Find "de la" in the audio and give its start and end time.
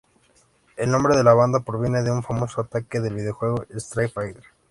1.15-1.35